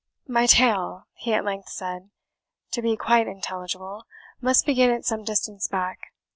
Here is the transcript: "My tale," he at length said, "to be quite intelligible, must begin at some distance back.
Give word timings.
"My 0.27 0.47
tale," 0.47 1.05
he 1.13 1.31
at 1.35 1.45
length 1.45 1.69
said, 1.69 2.09
"to 2.71 2.81
be 2.81 2.97
quite 2.97 3.27
intelligible, 3.27 4.05
must 4.41 4.65
begin 4.65 4.89
at 4.89 5.05
some 5.05 5.23
distance 5.23 5.67
back. 5.67 6.07